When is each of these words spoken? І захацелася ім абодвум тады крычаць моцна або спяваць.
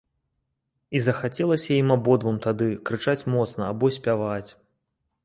І 0.99 1.01
захацелася 1.07 1.71
ім 1.81 1.93
абодвум 1.97 2.39
тады 2.47 2.71
крычаць 2.91 3.27
моцна 3.35 3.69
або 3.75 3.91
спяваць. 3.99 4.49